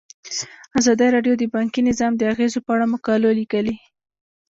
[0.79, 3.75] ازادي راډیو د بانکي نظام د اغیزو په اړه مقالو لیکلي.